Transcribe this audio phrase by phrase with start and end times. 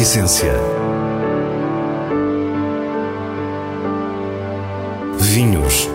[0.00, 0.54] essência.
[5.18, 5.90] Vinhos.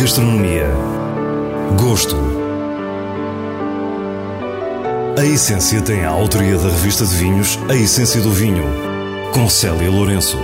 [0.00, 0.70] Gastronomia.
[1.78, 2.16] Gosto.
[5.18, 8.64] A Essência tem a autoria da revista de vinhos A Essência do Vinho,
[9.34, 10.38] com Célia Lourenço.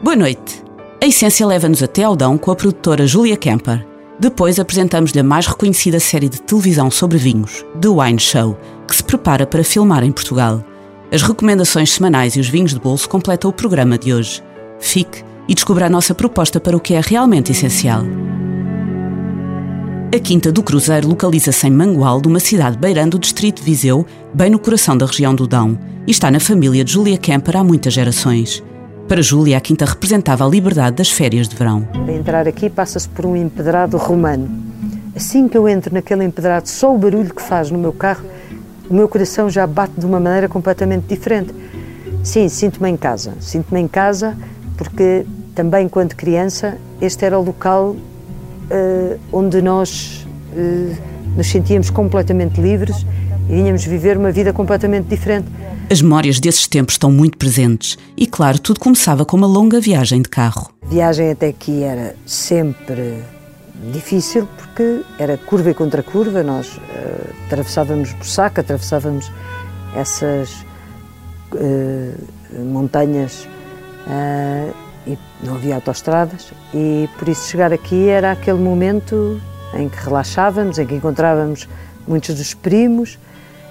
[0.00, 0.62] Boa noite.
[1.02, 3.87] A Essência leva-nos até ao Dão com a produtora Julia Kemper.
[4.20, 9.04] Depois apresentamos-lhe a mais reconhecida série de televisão sobre vinhos, The Wine Show, que se
[9.04, 10.64] prepara para filmar em Portugal.
[11.12, 14.42] As recomendações semanais e os vinhos de bolso completam o programa de hoje.
[14.80, 18.02] Fique e descubra a nossa proposta para o que é realmente essencial.
[20.14, 24.50] A Quinta do Cruzeiro localiza-se em Mangualde, uma cidade beirando o distrito de Viseu, bem
[24.50, 27.92] no coração da região do Dão, e está na família de Julia Kemper há muitas
[27.92, 28.62] gerações.
[29.08, 31.82] Para Júlia, a quinta representava a liberdade das férias de verão.
[31.84, 34.50] Para entrar aqui passa-se por um empedrado romano.
[35.16, 38.26] Assim que eu entro naquele empedrado, só o barulho que faz no meu carro,
[38.88, 41.54] o meu coração já bate de uma maneira completamente diferente.
[42.22, 43.32] Sim, sinto-me em casa.
[43.40, 44.36] Sinto-me em casa
[44.76, 50.96] porque também, enquanto criança, este era o local uh, onde nós uh,
[51.34, 53.06] nos sentíamos completamente livres
[53.48, 55.48] e vinhamos viver uma vida completamente diferente.
[55.90, 60.20] As memórias desses tempos estão muito presentes e, claro, tudo começava com uma longa viagem
[60.20, 60.70] de carro.
[60.82, 63.22] A viagem até aqui era sempre
[63.92, 66.42] difícil porque era curva e contra curva.
[66.42, 66.80] Nós uh,
[67.46, 69.32] atravessávamos saco, atravessávamos
[69.96, 70.50] essas
[71.52, 73.48] uh, montanhas
[74.06, 74.74] uh,
[75.06, 79.40] e não havia autoestradas e por isso chegar aqui era aquele momento
[79.74, 81.66] em que relaxávamos, em que encontrávamos
[82.06, 83.18] muitos dos primos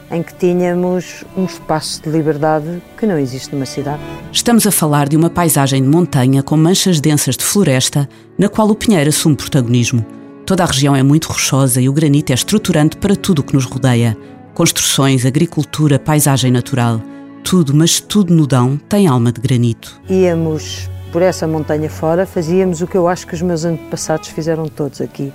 [0.10, 4.02] em que tínhamos um espaço de liberdade que não existe numa cidade.
[4.32, 8.70] Estamos a falar de uma paisagem de montanha com manchas densas de floresta, na qual
[8.70, 10.06] o pinheiro assume protagonismo.
[10.46, 13.54] Toda a região é muito rochosa e o granito é estruturante para tudo o que
[13.54, 14.18] nos rodeia.
[14.54, 17.02] Construções, agricultura, paisagem natural.
[17.44, 20.02] Tudo, mas tudo no Dão tem alma de granito.
[20.10, 24.68] Íamos por essa montanha fora, fazíamos o que eu acho que os meus antepassados fizeram
[24.68, 25.34] todos aqui.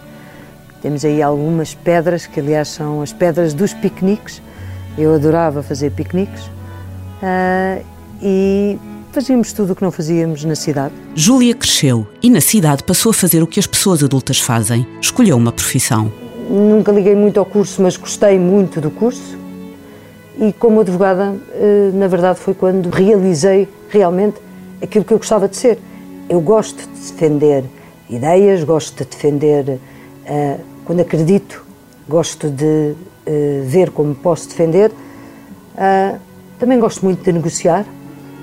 [0.81, 4.43] Temos aí algumas pedras, que aliás são as pedras dos piqueniques,
[4.97, 6.44] eu adorava fazer piqueniques
[7.22, 7.84] uh,
[8.22, 8.78] e
[9.12, 10.94] fazíamos tudo o que não fazíamos na cidade.
[11.14, 14.86] Júlia cresceu e na cidade passou a fazer o que as pessoas adultas fazem.
[15.00, 16.12] Escolheu uma profissão.
[16.48, 19.38] Nunca liguei muito ao curso, mas gostei muito do curso.
[20.38, 24.36] E como advogada, ah, na verdade, foi quando realizei realmente
[24.82, 25.78] aquilo que eu gostava de ser.
[26.28, 27.64] Eu gosto de defender
[28.08, 29.78] ideias, gosto de defender
[30.26, 31.62] uh, quando acredito,
[32.08, 32.96] gosto de uh,
[33.64, 34.90] ver como posso defender.
[34.90, 36.18] Uh,
[36.58, 37.84] também gosto muito de negociar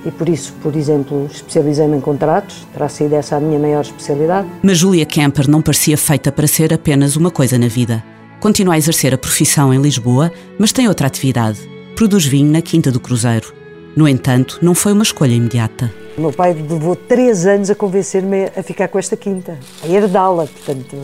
[0.05, 4.47] e por isso, por exemplo, especializei-me em contratos, terá sido essa a minha maior especialidade.
[4.63, 8.03] Mas Julia Kemper não parecia feita para ser apenas uma coisa na vida.
[8.39, 11.59] Continua a exercer a profissão em Lisboa, mas tem outra atividade.
[11.95, 13.53] Produz vinho na Quinta do Cruzeiro.
[13.95, 15.91] No entanto, não foi uma escolha imediata.
[16.17, 20.45] O meu pai levou três anos a convencer-me a ficar com esta quinta, a herdá-la.
[20.45, 20.95] Portanto,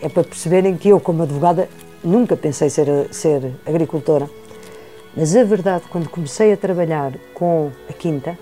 [0.00, 1.68] é para perceberem que eu, como advogada,
[2.02, 4.28] nunca pensei ser, ser agricultora.
[5.16, 8.38] Mas a verdade, quando comecei a trabalhar com a quinta,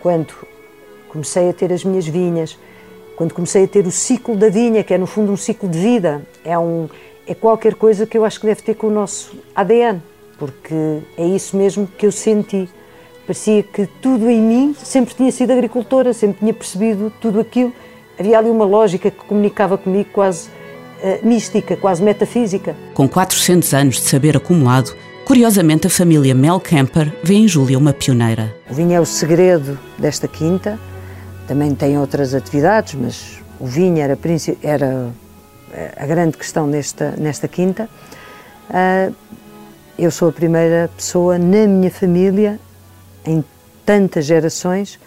[0.00, 0.34] quando
[1.08, 2.58] comecei a ter as minhas vinhas,
[3.16, 5.78] quando comecei a ter o ciclo da vinha, que é no fundo um ciclo de
[5.78, 6.88] vida, é, um,
[7.26, 10.02] é qualquer coisa que eu acho que deve ter com o nosso ADN,
[10.38, 12.68] porque é isso mesmo que eu senti.
[13.26, 17.72] Parecia que tudo em mim sempre tinha sido agricultora, sempre tinha percebido tudo aquilo.
[18.18, 20.50] Havia ali uma lógica que comunicava comigo quase
[21.04, 22.74] uh, mística, quase metafísica.
[22.94, 27.92] Com 400 anos de saber acumulado, curiosamente a família Mel Kemper vê em Júlia uma
[27.92, 28.56] pioneira.
[28.70, 30.78] O vinho é o segredo desta quinta,
[31.46, 34.18] também tem outras atividades, mas o vinho era,
[34.62, 35.10] era
[35.72, 37.88] eh, a grande questão nesta, nesta quinta.
[38.70, 39.14] Uh,
[39.98, 42.58] eu sou a primeira pessoa na minha família,
[43.24, 43.44] em
[43.84, 44.98] tantas gerações,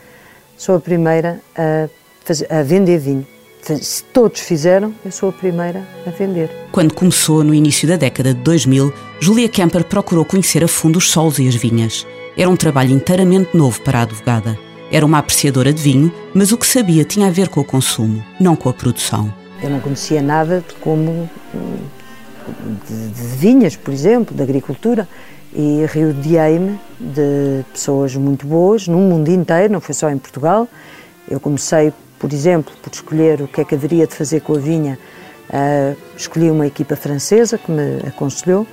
[0.55, 1.89] sou a primeira a,
[2.23, 3.27] fazer, a vender vinho.
[3.75, 6.49] Se todos fizeram, eu sou a primeira a vender.
[6.71, 11.11] Quando começou, no início da década de 2000, Julia Kemper procurou conhecer a fundo os
[11.11, 12.07] solos e as vinhas.
[12.37, 14.57] Era um trabalho inteiramente novo para a advogada.
[14.89, 18.23] Era uma apreciadora de vinho, mas o que sabia tinha a ver com o consumo,
[18.39, 19.33] não com a produção.
[19.61, 21.29] Eu não conhecia nada de como
[22.87, 25.07] de, de vinhas, por exemplo, de agricultura,
[25.53, 30.67] e rodeei-me de pessoas muito boas no mundo inteiro, não foi só em Portugal.
[31.29, 34.59] Eu comecei por exemplo, por escolher o que é que haveria de fazer com a
[34.59, 34.97] vinha,
[35.49, 38.67] uh, escolhi uma equipa francesa que me aconselhou, uh,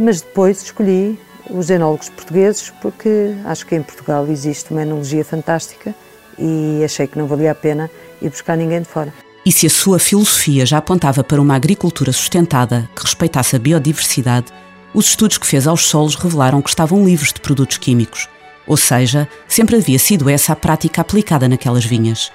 [0.00, 1.18] mas depois escolhi
[1.50, 5.94] os enólogos portugueses porque acho que em Portugal existe uma enologia fantástica
[6.38, 7.90] e achei que não valia a pena
[8.20, 9.12] ir buscar ninguém de fora.
[9.44, 14.46] E se a sua filosofia já apontava para uma agricultura sustentada que respeitasse a biodiversidade,
[14.92, 18.28] os estudos que fez aos solos revelaram que estavam livres de produtos químicos.
[18.66, 22.32] Ou seja, sempre havia sido essa a prática aplicada naquelas vinhas.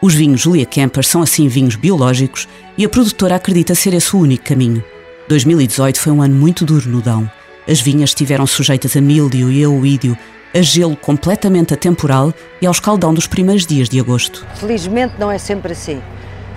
[0.00, 4.20] Os vinhos Julia Kemper são assim vinhos biológicos e a produtora acredita ser esse o
[4.20, 4.84] único caminho.
[5.28, 7.30] 2018 foi um ano muito duro no Dão.
[7.68, 10.16] As vinhas estiveram sujeitas a míldio e a oídio,
[10.54, 14.46] a gelo completamente atemporal e ao escaldão dos primeiros dias de agosto.
[14.56, 16.02] Felizmente não é sempre assim.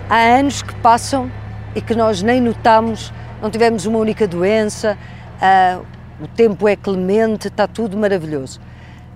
[0.09, 1.31] Há anos que passam
[1.73, 4.97] e que nós nem notamos, não tivemos uma única doença,
[5.41, 5.85] uh,
[6.21, 8.59] o tempo é clemente, está tudo maravilhoso.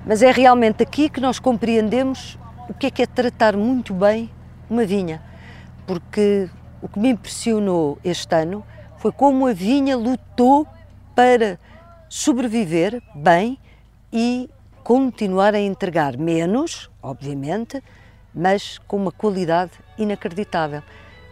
[0.05, 2.37] Mas é realmente aqui que nós compreendemos
[2.69, 4.29] o que é que é tratar muito bem
[4.69, 5.21] uma vinha.
[5.85, 6.49] Porque
[6.81, 8.63] o que me impressionou este ano
[8.97, 10.65] foi como a vinha lutou
[11.15, 11.59] para
[12.09, 13.57] sobreviver bem
[14.11, 14.49] e
[14.83, 17.81] continuar a entregar menos, obviamente,
[18.33, 20.81] mas com uma qualidade inacreditável.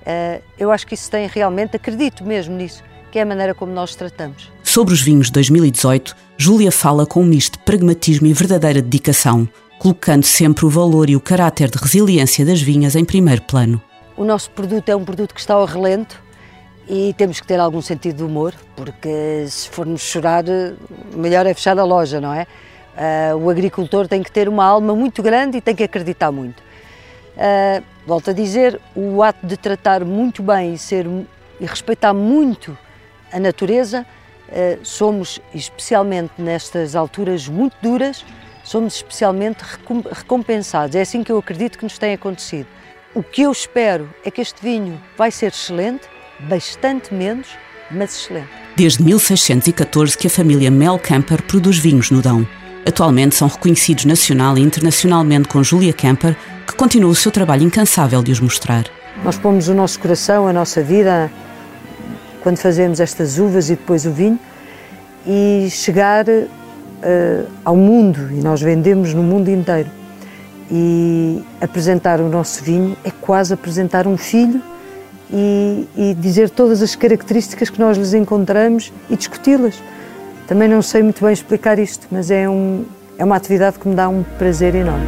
[0.05, 3.71] Eh, eu acho que isso tem realmente, acredito mesmo nisso, que é a maneira como
[3.71, 4.51] nós tratamos.
[4.69, 9.49] Sobre os vinhos de 2018, Júlia fala com um misto de pragmatismo e verdadeira dedicação,
[9.79, 13.81] colocando sempre o valor e o caráter de resiliência das vinhas em primeiro plano.
[14.15, 16.21] O nosso produto é um produto que está ao relento
[16.87, 20.43] e temos que ter algum sentido de humor, porque se formos chorar,
[21.15, 22.45] melhor é fechar a loja, não é?
[23.33, 26.59] Uh, o agricultor tem que ter uma alma muito grande e tem que acreditar muito.
[26.59, 31.07] Uh, volto a dizer, o ato de tratar muito bem e, ser,
[31.59, 32.77] e respeitar muito
[33.33, 34.05] a natureza,
[34.83, 38.25] somos, especialmente nestas alturas muito duras,
[38.63, 39.63] somos especialmente
[40.11, 40.95] recompensados.
[40.95, 42.67] É assim que eu acredito que nos tem acontecido.
[43.15, 46.07] O que eu espero é que este vinho vai ser excelente,
[46.41, 47.47] bastante menos,
[47.89, 48.49] mas excelente.
[48.75, 52.47] Desde 1614 que a família Mel Camper produz vinhos no Dão.
[52.87, 58.23] Atualmente são reconhecidos nacional e internacionalmente com Julia Camper, que continua o seu trabalho incansável
[58.23, 58.85] de os mostrar.
[59.23, 61.29] Nós pomos o nosso coração, a nossa vida,
[62.41, 64.39] quando fazemos estas uvas e depois o vinho,
[65.25, 69.89] e chegar uh, ao mundo, e nós vendemos no mundo inteiro.
[70.71, 74.61] E apresentar o nosso vinho é quase apresentar um filho
[75.31, 79.81] e, e dizer todas as características que nós lhes encontramos e discuti-las.
[80.47, 82.85] Também não sei muito bem explicar isto, mas é, um,
[83.17, 85.07] é uma atividade que me dá um prazer enorme.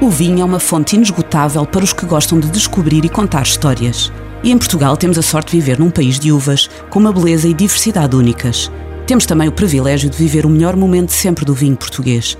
[0.00, 4.12] O vinho é uma fonte inesgotável para os que gostam de descobrir e contar histórias.
[4.42, 7.48] E em Portugal temos a sorte de viver num país de uvas, com uma beleza
[7.48, 8.70] e diversidade únicas.
[9.06, 12.38] Temos também o privilégio de viver o melhor momento sempre do vinho português.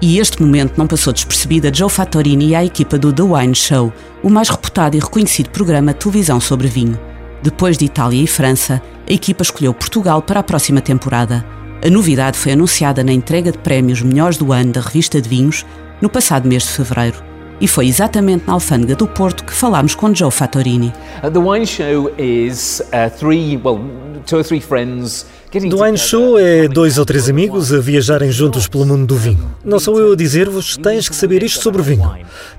[0.00, 3.54] E este momento não passou despercebido a Joe Fattorini e à equipa do The Wine
[3.54, 3.92] Show,
[4.22, 6.98] o mais reputado e reconhecido programa de televisão sobre vinho.
[7.42, 11.44] Depois de Itália e França, a equipa escolheu Portugal para a próxima temporada.
[11.84, 15.66] A novidade foi anunciada na entrega de prémios melhores do ano da revista de vinhos
[16.00, 17.31] no passado mês de fevereiro.
[17.62, 20.92] E foi exatamente na alfândega do Porto que falámos com Joe Fattorini.
[21.22, 23.78] Uh, the wine show is uh, three, well,
[24.26, 25.24] two or three friends
[25.60, 29.54] do Wine Show é dois ou três amigos a viajarem juntos pelo mundo do vinho.
[29.62, 32.10] Não sou eu a dizer-vos, tens que saber isto sobre vinho.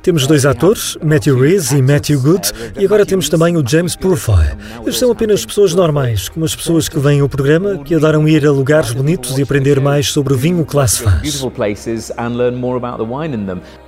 [0.03, 4.45] Temos dois atores, Matthew Rhys e Matthew Good, e agora temos também o James Purfoy.
[4.83, 8.45] Eles são apenas pessoas normais, como as pessoas que vêm ao programa, que adoram ir
[8.45, 11.43] a lugares bonitos e aprender mais sobre o vinho que lá se faz.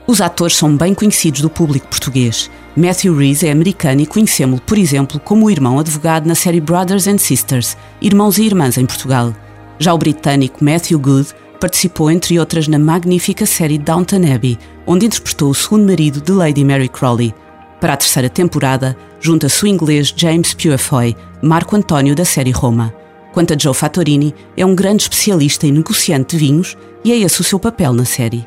[0.08, 2.50] Os atores são bem conhecidos do público português.
[2.78, 7.08] Matthew Rhys é americano e conhecemos-lo, por exemplo, como o irmão advogado na série Brothers
[7.08, 9.34] and Sisters, Irmãos e Irmãs em Portugal.
[9.80, 15.52] Já o britânico Matthew Good participou, entre outras, na magnífica série Downton Abbey, onde interpretou
[15.52, 17.34] o segundo marido de Lady Mary Crawley.
[17.80, 22.94] Para a terceira temporada, junta-se o inglês James Purefoy, Marco António da série Roma.
[23.32, 27.40] Quanto a Joe Fattorini, é um grande especialista e negociante de vinhos e é esse
[27.40, 28.46] o seu papel na série.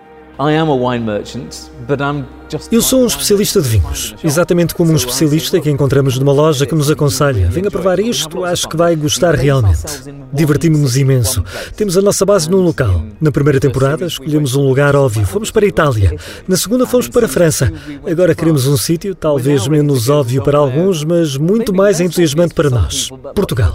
[2.71, 6.75] Eu sou um especialista de vinhos, exatamente como um especialista que encontramos numa loja que
[6.75, 9.85] nos aconselha: venha provar isto, acho que vai gostar realmente.
[10.33, 11.45] Divertimos-nos imenso.
[11.76, 13.02] Temos a nossa base num local.
[13.21, 16.16] Na primeira temporada escolhemos um lugar óbvio, fomos para a Itália.
[16.47, 17.73] Na segunda fomos para a França.
[18.09, 23.11] Agora queremos um sítio, talvez menos óbvio para alguns, mas muito mais entusiasmante para nós:
[23.35, 23.75] Portugal.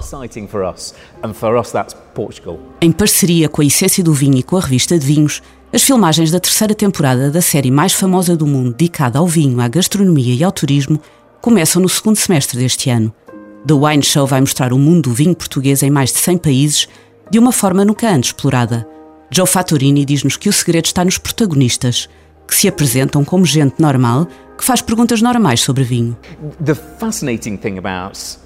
[2.81, 5.41] Em parceria com a Essência do Vinho e com a revista de vinhos,
[5.73, 9.67] as filmagens da terceira temporada da série mais famosa do mundo dedicada ao vinho, à
[9.67, 11.01] gastronomia e ao turismo
[11.41, 13.11] começam no segundo semestre deste ano.
[13.65, 16.87] The Wine Show vai mostrar o mundo do vinho português em mais de 100 países
[17.31, 18.87] de uma forma nunca antes explorada.
[19.31, 22.07] Joe Fattorini diz-nos que o segredo está nos protagonistas,
[22.47, 26.15] que se apresentam como gente normal que faz perguntas normais sobre vinho.
[26.63, 28.42] The fascinating thing about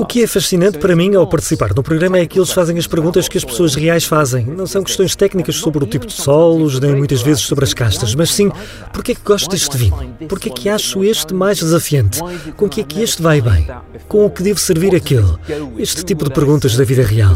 [0.00, 2.86] O que é fascinante para mim ao participar no programa é que eles fazem as
[2.86, 4.44] perguntas que as pessoas reais fazem.
[4.46, 8.14] Não são questões técnicas sobre o tipo de solos, nem muitas vezes sobre as castas,
[8.14, 8.50] mas sim,
[8.92, 10.14] porque é que gosto deste vinho?
[10.28, 12.20] Porque é que acho este mais desafiante?
[12.56, 13.66] Com que é que este vai bem?
[14.08, 15.34] Com o que devo servir aquele?
[15.78, 17.34] Este tipo de perguntas da vida real.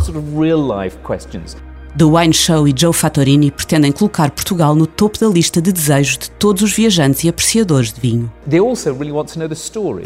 [1.99, 6.17] The Wine Show e Joe Fattorini pretendem colocar Portugal no topo da lista de desejos
[6.17, 8.33] de todos os viajantes e apreciadores de vinho.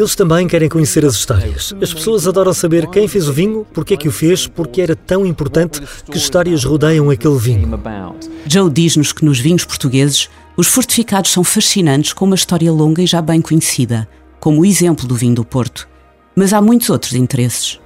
[0.01, 1.75] Eles também querem conhecer as histórias.
[1.83, 4.97] As pessoas adoram saber quem fez o vinho, porque é que o fez, porque era
[4.97, 7.79] tão importante, que histórias rodeiam aquele vinho.
[8.47, 13.07] Joe diz-nos que nos vinhos portugueses os fortificados são fascinantes com uma história longa e
[13.07, 14.09] já bem conhecida,
[14.41, 15.92] como o exemplo do vinho do Porto.
[16.35, 17.79] Mas há muitos outros interesses.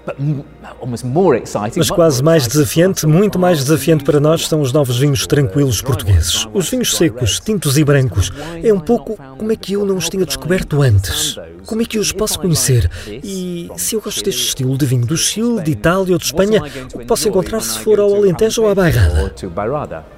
[1.76, 6.46] Mas quase mais desafiante, muito mais desafiante para nós são os novos vinhos tranquilos portugueses.
[6.54, 8.32] Os vinhos secos, tintos e brancos.
[8.62, 11.36] É um pouco como é que eu não os tinha descoberto antes.
[11.66, 12.88] Como é que eu os posso conhecer?
[13.08, 16.62] E se eu gosto deste estilo de vinho do Chile, de Itália ou de Espanha,
[16.94, 19.34] o que posso encontrar se for ao Alentejo ou à Bairrada?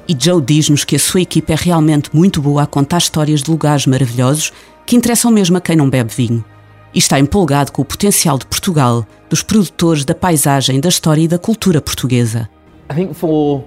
[0.06, 3.50] E Joe diz-nos que a sua equipe é realmente muito boa a contar histórias de
[3.50, 4.52] lugares maravilhosos
[4.84, 6.44] que interessam mesmo a quem não bebe vinho
[6.94, 11.28] e está empolgado com o potencial de Portugal, dos produtores, da paisagem, da história e
[11.28, 12.48] da cultura portuguesa.
[12.90, 13.64] I think for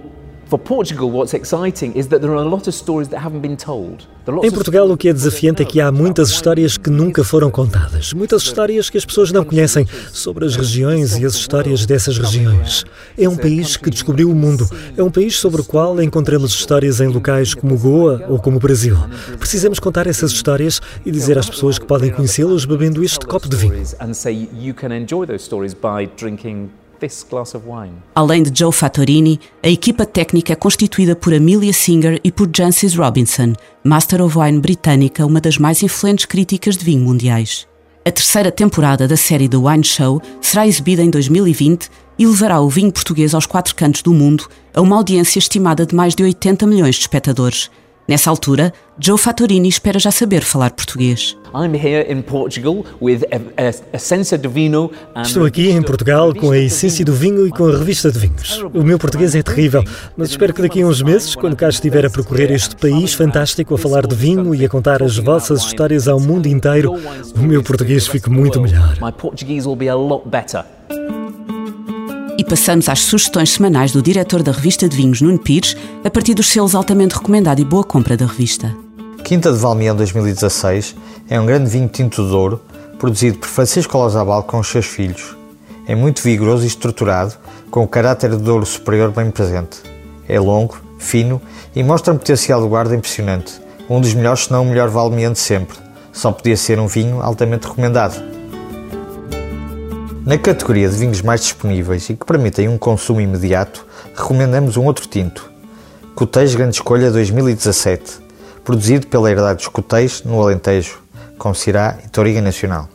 [4.43, 8.13] em Portugal, o que é desafiante é que há muitas histórias que nunca foram contadas.
[8.13, 12.85] Muitas histórias que as pessoas não conhecem sobre as regiões e as histórias dessas regiões.
[13.17, 14.67] É um país que descobriu o mundo.
[14.95, 18.59] É um país sobre o qual encontramos histórias em locais como Goa ou como o
[18.59, 18.97] Brasil.
[19.39, 23.55] Precisamos contar essas histórias e dizer às pessoas que podem conhecê-las bebendo este copo de
[23.55, 23.83] vinho.
[28.13, 32.95] Além de Joe Fattorini, a equipa técnica é constituída por Amelia Singer e por Jancis
[32.95, 33.53] Robinson,
[33.83, 37.67] Master of Wine britânica, uma das mais influentes críticas de vinho mundiais.
[38.05, 42.69] A terceira temporada da série The Wine Show será exibida em 2020 e levará o
[42.69, 46.65] vinho português aos quatro cantos do mundo a uma audiência estimada de mais de 80
[46.67, 47.69] milhões de espectadores.
[48.11, 51.37] Nessa altura, Joe Fattorini espera já saber falar português.
[55.21, 58.61] Estou aqui em Portugal com a essência do vinho e com a revista de vinhos.
[58.73, 59.81] O meu português é terrível,
[60.17, 63.75] mas espero que daqui a uns meses, quando cá estiver a percorrer este país fantástico
[63.75, 66.93] a falar de vinho e a contar as vossas histórias ao mundo inteiro,
[67.33, 68.97] o meu português fique muito melhor.
[72.37, 76.33] E passamos às sugestões semanais do diretor da revista de vinhos, Nuno Pires, a partir
[76.33, 78.75] dos selos altamente recomendado e boa compra da revista.
[79.23, 80.95] Quinta de Valmião 2016
[81.29, 82.61] é um grande vinho tinto de ouro,
[82.97, 85.35] produzido por Francisco Lozabal com os seus filhos.
[85.87, 87.35] É muito vigoroso e estruturado,
[87.69, 89.81] com o caráter de ouro superior bem presente.
[90.27, 91.41] É longo, fino
[91.75, 93.61] e mostra um potencial de guarda impressionante.
[93.89, 95.77] Um dos melhores, se não o melhor Valmião de sempre.
[96.13, 98.30] Só podia ser um vinho altamente recomendado.
[100.23, 103.83] Na categoria de vinhos mais disponíveis e que permitem um consumo imediato,
[104.15, 105.49] recomendamos um outro tinto,
[106.13, 108.19] Cotéis Grande Escolha 2017,
[108.63, 110.99] produzido pela Herdade dos Cotéis no Alentejo,
[111.39, 112.87] com Cirá e Toriga Nacional.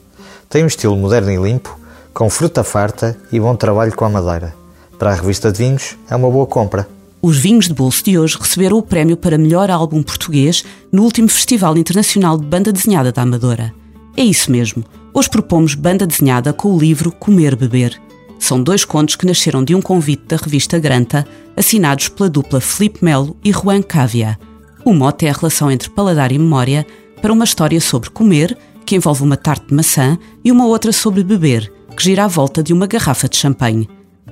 [0.49, 1.77] Tem um estilo moderno e limpo,
[2.15, 4.55] com fruta farta e bom trabalho com a madeira.
[4.97, 6.89] Para a revista de vinhos, é uma boa compra.
[7.21, 11.29] Os vinhos de bolso de hoje receberam o prémio para melhor álbum português no último
[11.29, 13.75] Festival Internacional de Banda Desenhada da Amadora.
[14.17, 14.85] É isso mesmo.
[15.17, 17.99] Hoje propomos banda desenhada com o livro Comer Beber.
[18.39, 23.03] São dois contos que nasceram de um convite da revista Granta, assinados pela dupla Felipe
[23.03, 24.39] Melo e Juan Cavia.
[24.85, 26.87] O mote é a relação entre paladar e memória
[27.23, 31.25] para uma história sobre comer, que envolve uma tarte de maçã, e uma outra sobre
[31.25, 33.89] beber, que gira à volta de uma garrafa de champanhe.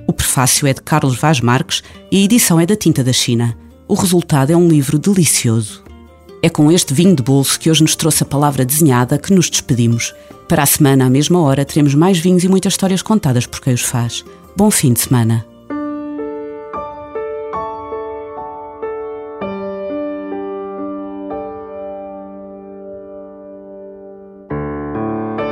[0.07, 3.57] O prefácio é de Carlos Vaz Marques e a edição é da Tinta da China.
[3.87, 5.83] O resultado é um livro delicioso.
[6.45, 9.49] É com este vinho de bolso que hoje nos trouxe a palavra desenhada que nos
[9.49, 10.13] despedimos.
[10.47, 13.73] Para a semana, à mesma hora, teremos mais vinhos e muitas histórias contadas por quem
[13.73, 14.23] os faz.
[14.55, 15.43] Bom fim de semana.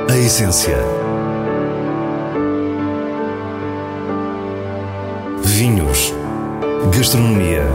[0.08, 0.78] A essência.
[5.44, 6.14] Vinhos.
[6.96, 7.66] Gastronomia.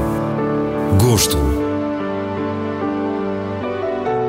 [1.00, 1.57] Gosto